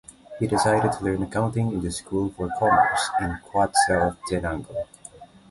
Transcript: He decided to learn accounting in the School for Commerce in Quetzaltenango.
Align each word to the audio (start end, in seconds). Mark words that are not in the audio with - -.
He 0.39 0.47
decided 0.47 0.93
to 0.93 1.03
learn 1.05 1.21
accounting 1.21 1.71
in 1.73 1.81
the 1.81 1.91
School 1.91 2.31
for 2.31 2.49
Commerce 2.57 3.11
in 3.21 3.37
Quetzaltenango. 3.51 4.87